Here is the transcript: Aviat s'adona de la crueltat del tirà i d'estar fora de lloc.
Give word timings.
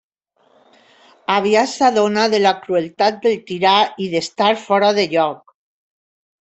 Aviat 1.33 1.69
s'adona 1.73 2.25
de 2.35 2.41
la 2.47 2.55
crueltat 2.65 3.23
del 3.29 3.39
tirà 3.53 3.77
i 4.07 4.11
d'estar 4.17 4.53
fora 4.67 4.95
de 5.03 5.11
lloc. 5.17 5.59